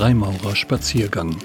[0.00, 1.36] Freimaurerspaziergang.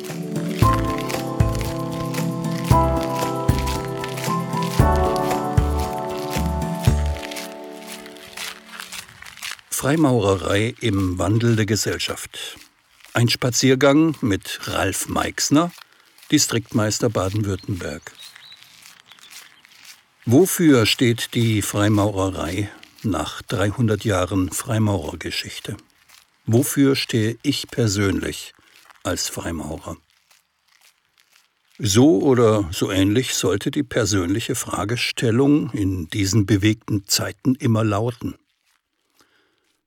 [9.70, 12.58] Freimaurerei im Wandel der Gesellschaft.
[13.14, 15.74] Ein Spaziergang mit Ralf Meixner,
[16.32, 18.14] Distriktmeister Baden-Württemberg.
[20.26, 22.70] Wofür steht die Freimaurerei
[23.04, 25.76] nach 300 Jahren Freimaurergeschichte?
[26.48, 28.54] Wofür stehe ich persönlich
[29.04, 29.98] als Freimaurer?
[31.80, 38.36] So oder so ähnlich sollte die persönliche Fragestellung in diesen bewegten Zeiten immer lauten.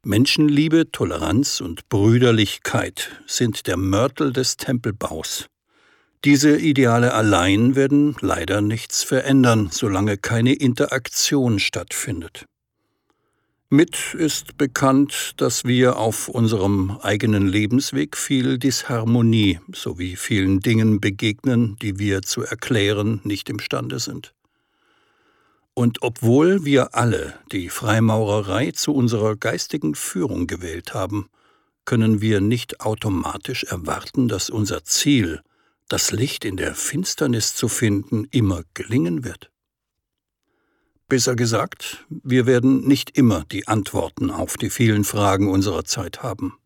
[0.02, 5.46] Menschenliebe, Toleranz und Brüderlichkeit sind der Mörtel des Tempelbaus.
[6.24, 12.47] Diese Ideale allein werden leider nichts verändern, solange keine Interaktion stattfindet.
[13.70, 21.76] Mit ist bekannt, dass wir auf unserem eigenen Lebensweg viel Disharmonie sowie vielen Dingen begegnen,
[21.82, 24.32] die wir zu erklären nicht imstande sind.
[25.74, 31.28] Und obwohl wir alle die Freimaurerei zu unserer geistigen Führung gewählt haben,
[31.84, 35.42] können wir nicht automatisch erwarten, dass unser Ziel,
[35.90, 39.50] das Licht in der Finsternis zu finden, immer gelingen wird.
[41.08, 46.58] Besser gesagt, wir werden nicht immer die Antworten auf die vielen Fragen unserer Zeit haben.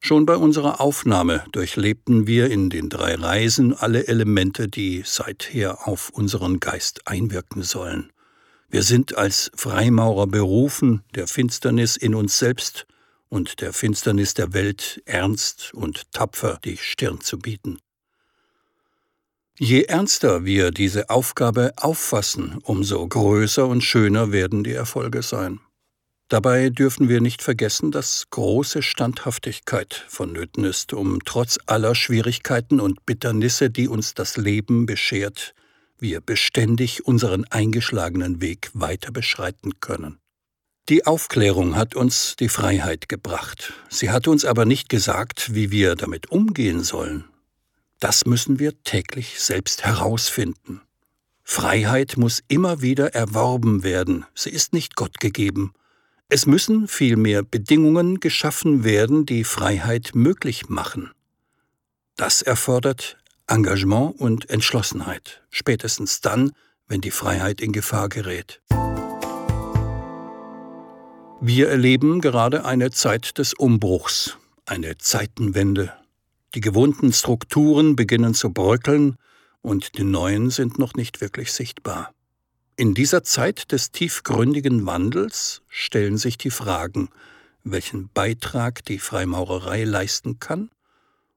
[0.00, 6.08] Schon bei unserer Aufnahme durchlebten wir in den drei Reisen alle Elemente, die seither auf
[6.08, 8.10] unseren Geist einwirken sollen.
[8.70, 12.86] Wir sind als Freimaurer berufen, der Finsternis in uns selbst
[13.28, 17.78] und der Finsternis der Welt ernst und tapfer die Stirn zu bieten.
[19.60, 25.58] Je ernster wir diese Aufgabe auffassen, umso größer und schöner werden die Erfolge sein.
[26.28, 33.04] Dabei dürfen wir nicht vergessen, dass große Standhaftigkeit vonnöten ist, um trotz aller Schwierigkeiten und
[33.04, 35.54] Bitternisse, die uns das Leben beschert,
[35.98, 40.18] wir beständig unseren eingeschlagenen Weg weiter beschreiten können.
[40.88, 43.72] Die Aufklärung hat uns die Freiheit gebracht.
[43.88, 47.24] Sie hat uns aber nicht gesagt, wie wir damit umgehen sollen.
[48.00, 50.80] Das müssen wir täglich selbst herausfinden.
[51.42, 55.72] Freiheit muss immer wieder erworben werden, sie ist nicht Gott gegeben,
[56.28, 61.10] es müssen vielmehr Bedingungen geschaffen werden, die Freiheit möglich machen.
[62.16, 63.16] Das erfordert
[63.46, 66.52] Engagement und Entschlossenheit, spätestens dann,
[66.86, 68.60] wenn die Freiheit in Gefahr gerät.
[71.40, 74.36] Wir erleben gerade eine Zeit des Umbruchs,
[74.66, 75.94] eine Zeitenwende.
[76.54, 79.16] Die gewohnten Strukturen beginnen zu bröckeln
[79.60, 82.12] und die neuen sind noch nicht wirklich sichtbar.
[82.76, 87.08] In dieser Zeit des tiefgründigen Wandels stellen sich die Fragen,
[87.64, 90.70] welchen Beitrag die Freimaurerei leisten kann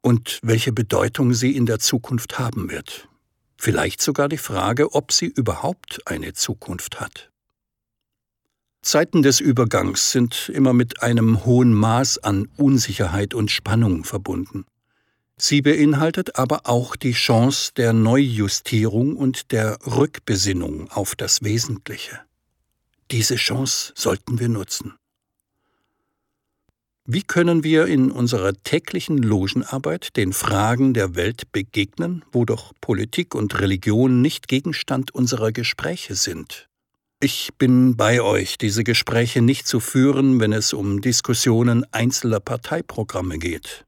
[0.01, 3.09] und welche Bedeutung sie in der Zukunft haben wird.
[3.57, 7.31] Vielleicht sogar die Frage, ob sie überhaupt eine Zukunft hat.
[8.81, 14.65] Zeiten des Übergangs sind immer mit einem hohen Maß an Unsicherheit und Spannung verbunden.
[15.43, 22.19] Sie beinhaltet aber auch die Chance der Neujustierung und der Rückbesinnung auf das Wesentliche.
[23.09, 24.93] Diese Chance sollten wir nutzen.
[27.05, 33.33] Wie können wir in unserer täglichen Logenarbeit den Fragen der Welt begegnen, wo doch Politik
[33.33, 36.69] und Religion nicht Gegenstand unserer Gespräche sind?
[37.19, 43.39] Ich bin bei euch, diese Gespräche nicht zu führen, wenn es um Diskussionen einzelner Parteiprogramme
[43.39, 43.85] geht.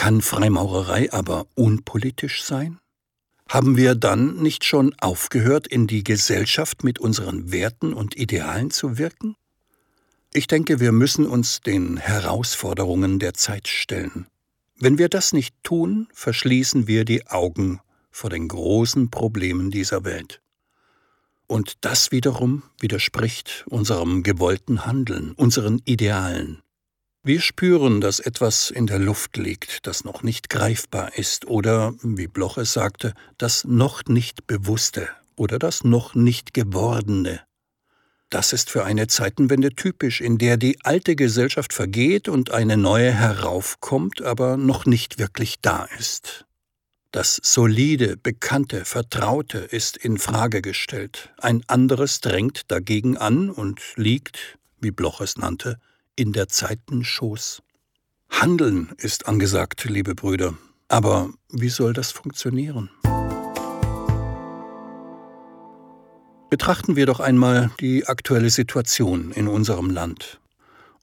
[0.00, 2.78] Kann Freimaurerei aber unpolitisch sein?
[3.50, 8.96] Haben wir dann nicht schon aufgehört, in die Gesellschaft mit unseren Werten und Idealen zu
[8.96, 9.36] wirken?
[10.32, 14.26] Ich denke, wir müssen uns den Herausforderungen der Zeit stellen.
[14.78, 20.40] Wenn wir das nicht tun, verschließen wir die Augen vor den großen Problemen dieser Welt.
[21.46, 26.62] Und das wiederum widerspricht unserem gewollten Handeln, unseren Idealen.
[27.22, 32.28] Wir spüren, dass etwas in der Luft liegt, das noch nicht greifbar ist oder, wie
[32.28, 35.06] Bloch es sagte, das noch nicht Bewusste
[35.36, 37.40] oder das noch nicht Gewordene.
[38.30, 43.12] Das ist für eine Zeitenwende typisch, in der die alte Gesellschaft vergeht und eine neue
[43.12, 46.46] heraufkommt, aber noch nicht wirklich da ist.
[47.12, 51.34] Das solide, bekannte, vertraute ist in Frage gestellt.
[51.36, 55.76] Ein anderes drängt dagegen an und liegt, wie Bloch es nannte,
[56.20, 57.62] in der Zeiten Schoß.
[58.28, 60.52] Handeln ist angesagt, liebe Brüder.
[60.88, 62.90] Aber wie soll das funktionieren?
[66.50, 70.40] Betrachten wir doch einmal die aktuelle Situation in unserem Land.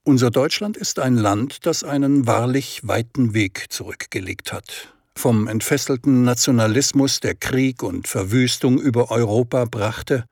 [0.03, 4.93] Unser Deutschland ist ein Land, das einen wahrlich weiten Weg zurückgelegt hat.
[5.15, 10.25] Vom entfesselten Nationalismus, der Krieg und Verwüstung über Europa brachte,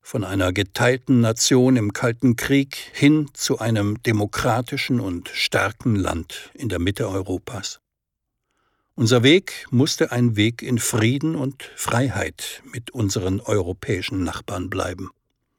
[0.00, 6.68] von einer geteilten Nation im Kalten Krieg hin zu einem demokratischen und starken Land in
[6.68, 7.80] der Mitte Europas.
[8.94, 15.10] Unser Weg musste ein Weg in Frieden und Freiheit mit unseren europäischen Nachbarn bleiben.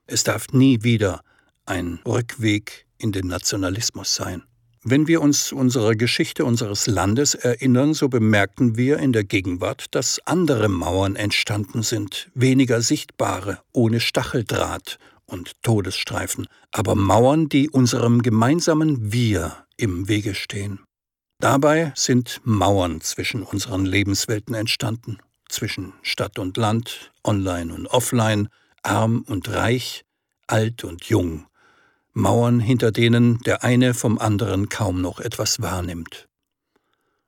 [0.05, 1.21] Es darf nie wieder
[1.65, 4.43] ein Rückweg in den Nationalismus sein.
[4.83, 10.19] Wenn wir uns unserer Geschichte unseres Landes erinnern, so bemerken wir in der Gegenwart, dass
[10.25, 14.97] andere Mauern entstanden sind, weniger sichtbare, ohne Stacheldraht
[15.27, 20.79] und Todesstreifen, aber Mauern, die unserem gemeinsamen Wir im Wege stehen.
[21.39, 28.47] Dabei sind Mauern zwischen unseren Lebenswelten entstanden, zwischen Stadt und Land, online und offline,
[28.81, 30.05] arm und reich,
[30.47, 31.45] alt und jung,
[32.13, 36.27] Mauern, hinter denen der eine vom anderen kaum noch etwas wahrnimmt.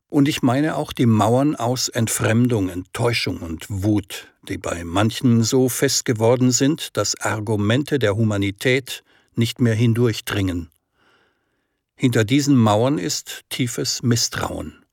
[0.10, 5.70] Und ich meine auch die Mauern aus Entfremdung, Enttäuschung und Wut, die bei manchen so
[5.70, 9.04] fest geworden sind, dass Argumente der Humanität
[9.36, 10.70] nicht mehr hindurchdringen.
[11.96, 14.84] Hinter diesen Mauern ist tiefes Misstrauen.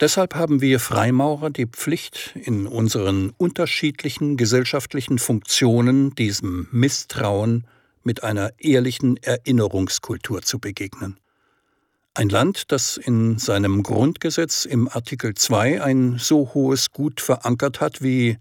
[0.00, 7.66] Deshalb haben wir Freimaurer die Pflicht, in unseren unterschiedlichen gesellschaftlichen Funktionen diesem Misstrauen
[8.04, 11.18] mit einer ehrlichen Erinnerungskultur zu begegnen.
[12.14, 18.02] Ein Land, das in seinem Grundgesetz im Artikel 2 ein so hohes Gut verankert hat
[18.02, 18.38] wie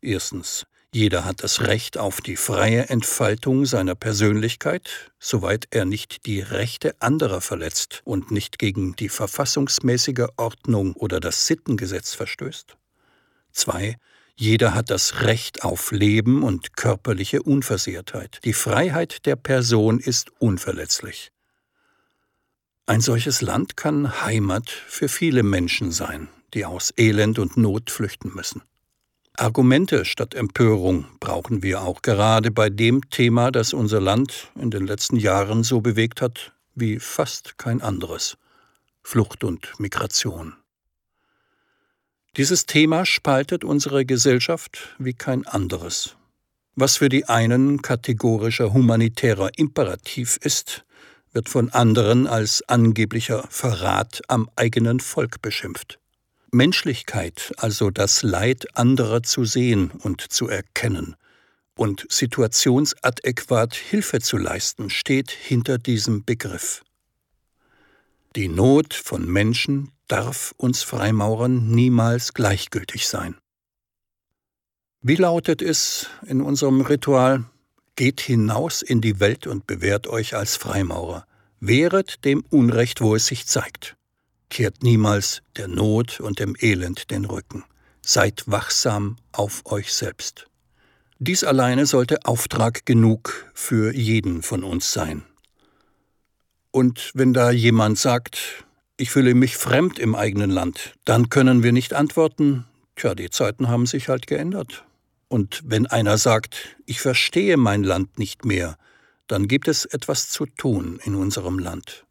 [0.00, 6.40] erstens jeder hat das Recht auf die freie Entfaltung seiner Persönlichkeit, soweit er nicht die
[6.40, 12.78] Rechte anderer verletzt und nicht gegen die verfassungsmäßige Ordnung oder das Sittengesetz verstößt.
[13.52, 13.96] 2.
[14.40, 18.38] Jeder hat das Recht auf Leben und körperliche Unversehrtheit.
[18.44, 21.32] Die Freiheit der Person ist unverletzlich.
[22.86, 28.32] Ein solches Land kann Heimat für viele Menschen sein, die aus Elend und Not flüchten
[28.32, 28.62] müssen.
[29.36, 34.86] Argumente statt Empörung brauchen wir auch gerade bei dem Thema, das unser Land in den
[34.86, 38.36] letzten Jahren so bewegt hat wie fast kein anderes
[39.02, 40.54] Flucht und Migration.
[42.38, 46.14] Dieses Thema spaltet unsere Gesellschaft wie kein anderes.
[46.76, 50.84] Was für die einen kategorischer humanitärer Imperativ ist,
[51.32, 55.98] wird von anderen als angeblicher Verrat am eigenen Volk beschimpft.
[56.52, 61.16] Menschlichkeit, also das Leid anderer zu sehen und zu erkennen
[61.74, 66.84] und situationsadäquat Hilfe zu leisten, steht hinter diesem Begriff.
[68.36, 73.36] Die Not von Menschen, darf uns Freimaurern niemals gleichgültig sein.
[75.00, 77.44] Wie lautet es in unserem Ritual?
[77.94, 81.26] Geht hinaus in die Welt und bewährt euch als Freimaurer.
[81.60, 83.96] Wehret dem Unrecht, wo es sich zeigt.
[84.50, 87.64] Kehrt niemals der Not und dem Elend den Rücken.
[88.02, 90.46] Seid wachsam auf euch selbst.
[91.18, 95.24] Dies alleine sollte Auftrag genug für jeden von uns sein.
[96.70, 98.64] Und wenn da jemand sagt,
[98.98, 102.66] ich fühle mich fremd im eigenen Land, dann können wir nicht antworten,
[102.96, 104.84] tja, die Zeiten haben sich halt geändert.
[105.28, 108.76] Und wenn einer sagt, ich verstehe mein Land nicht mehr,
[109.28, 112.06] dann gibt es etwas zu tun in unserem Land.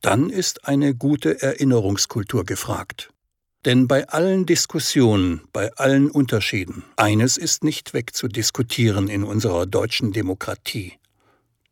[0.00, 3.10] Dann ist eine gute Erinnerungskultur gefragt.
[3.64, 10.94] Denn bei allen Diskussionen, bei allen Unterschieden, eines ist nicht wegzudiskutieren in unserer deutschen Demokratie.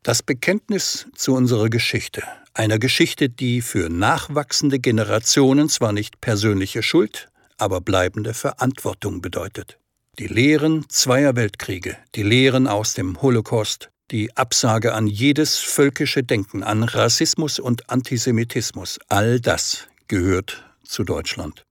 [0.01, 7.29] Das Bekenntnis zu unserer Geschichte, einer Geschichte, die für nachwachsende Generationen zwar nicht persönliche Schuld,
[7.57, 9.77] aber bleibende Verantwortung bedeutet.
[10.19, 16.63] Die Lehren zweier Weltkriege, die Lehren aus dem Holocaust, die Absage an jedes völkische Denken,
[16.63, 21.65] an Rassismus und Antisemitismus, all das gehört zu Deutschland.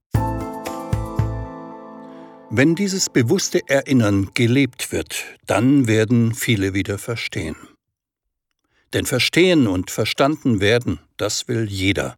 [2.52, 7.54] Wenn dieses bewusste Erinnern gelebt wird, dann werden viele wieder verstehen.
[8.92, 12.16] Denn verstehen und verstanden werden, das will jeder.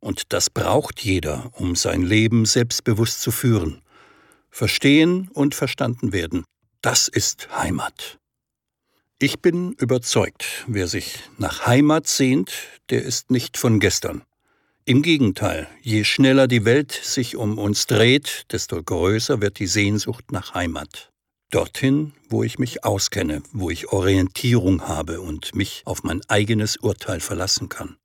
[0.00, 3.82] Und das braucht jeder, um sein Leben selbstbewusst zu führen.
[4.50, 6.44] Verstehen und verstanden werden,
[6.80, 8.18] das ist Heimat.
[9.18, 12.52] Ich bin überzeugt, wer sich nach Heimat sehnt,
[12.90, 14.22] der ist nicht von gestern.
[14.84, 20.30] Im Gegenteil, je schneller die Welt sich um uns dreht, desto größer wird die Sehnsucht
[20.32, 21.10] nach Heimat.
[21.50, 27.20] Dorthin, wo ich mich auskenne, wo ich Orientierung habe und mich auf mein eigenes Urteil
[27.20, 27.96] verlassen kann.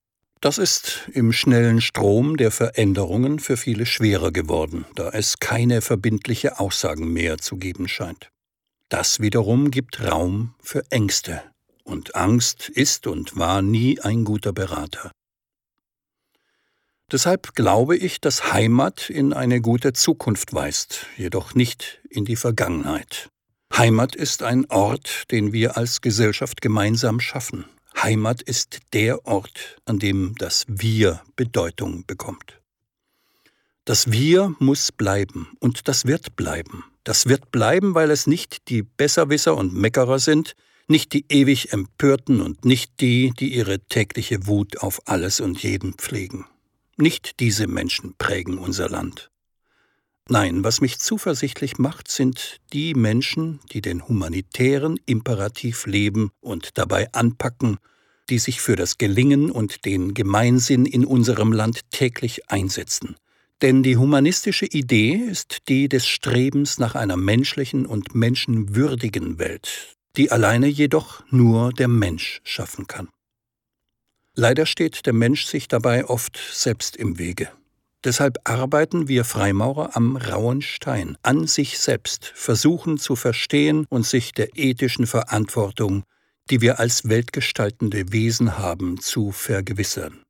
[0.42, 6.60] Das ist im schnellen Strom der Veränderungen für viele schwerer geworden, da es keine verbindliche
[6.60, 8.30] Aussagen mehr zu geben scheint.
[8.90, 11.44] Das wiederum gibt Raum für Ängste,
[11.84, 15.12] und Angst ist und war nie ein guter Berater.
[17.12, 23.30] Deshalb glaube ich, dass Heimat in eine gute Zukunft weist, jedoch nicht in die Vergangenheit.
[23.76, 27.66] Heimat ist ein Ort, den wir als Gesellschaft gemeinsam schaffen.
[28.02, 32.62] Heimat ist der Ort, an dem das Wir Bedeutung bekommt.
[33.84, 36.86] Das Wir muss bleiben und das wird bleiben.
[37.04, 40.56] Das wird bleiben, weil es nicht die Besserwisser und Meckerer sind,
[40.88, 45.94] nicht die ewig Empörten und nicht die, die ihre tägliche Wut auf alles und jeden
[45.94, 46.46] pflegen.
[46.98, 49.32] Nicht diese Menschen prägen unser Land.
[50.30, 57.12] Nein, was mich zuversichtlich macht, sind die Menschen, die den humanitären Imperativ leben und dabei
[57.12, 57.78] anpacken,
[58.30, 63.16] die sich für das Gelingen und den Gemeinsinn in unserem Land täglich einsetzen.
[63.62, 70.32] Denn die humanistische Idee ist die des Strebens nach einer menschlichen und menschenwürdigen Welt, die
[70.32, 73.10] alleine jedoch nur der Mensch schaffen kann.
[74.36, 77.50] Leider steht der Mensch sich dabei oft selbst im Wege.
[78.04, 84.32] Deshalb arbeiten wir Freimaurer am rauen Stein, an sich selbst, versuchen zu verstehen und sich
[84.32, 86.04] der ethischen Verantwortung,
[86.50, 90.24] die wir als weltgestaltende Wesen haben, zu vergewissern.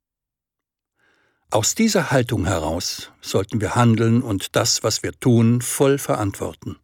[1.50, 6.76] Aus dieser Haltung heraus sollten wir handeln und das, was wir tun, voll verantworten.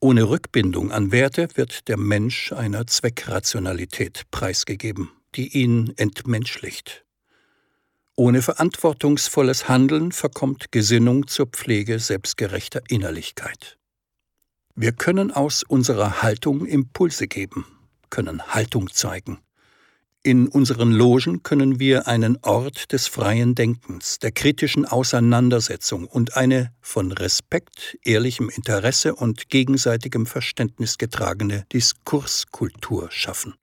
[0.00, 7.04] Ohne Rückbindung an Werte wird der Mensch einer Zweckrationalität preisgegeben die ihn entmenschlicht.
[8.16, 13.78] Ohne verantwortungsvolles Handeln verkommt Gesinnung zur Pflege selbstgerechter Innerlichkeit.
[14.74, 17.66] Wir können aus unserer Haltung Impulse geben,
[18.10, 19.38] können Haltung zeigen.
[20.24, 26.72] In unseren Logen können wir einen Ort des freien Denkens, der kritischen Auseinandersetzung und eine
[26.80, 33.54] von Respekt, ehrlichem Interesse und gegenseitigem Verständnis getragene Diskurskultur schaffen.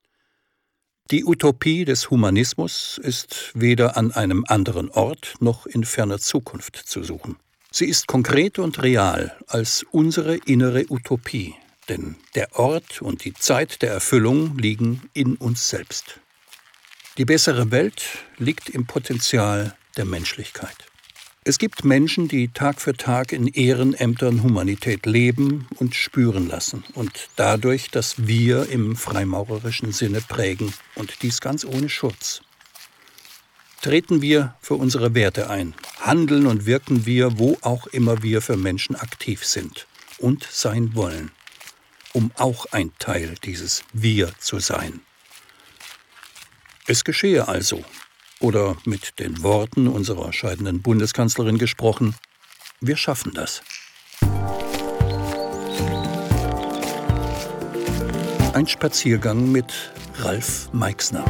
[1.11, 7.03] Die Utopie des Humanismus ist weder an einem anderen Ort noch in ferner Zukunft zu
[7.03, 7.37] suchen.
[7.69, 11.53] Sie ist konkret und real als unsere innere Utopie,
[11.89, 16.19] denn der Ort und die Zeit der Erfüllung liegen in uns selbst.
[17.19, 18.01] Die bessere Welt
[18.39, 20.87] liegt im Potenzial der Menschlichkeit.
[21.47, 27.29] Es gibt Menschen, die Tag für Tag in Ehrenämtern Humanität leben und spüren lassen und
[27.35, 32.41] dadurch das Wir im freimaurerischen Sinne prägen und dies ganz ohne Schutz.
[33.83, 38.57] Treten wir für unsere Werte ein, handeln und wirken wir, wo auch immer wir für
[38.57, 39.85] Menschen aktiv sind
[40.17, 41.29] und sein wollen,
[42.13, 45.01] um auch ein Teil dieses Wir zu sein.
[46.87, 47.85] Es geschehe also,
[48.45, 52.13] oder mit den Worten unserer scheidenden Bundeskanzlerin gesprochen,
[52.79, 53.63] wir schaffen das.
[58.53, 61.25] Ein Spaziergang mit Ralf Meixner.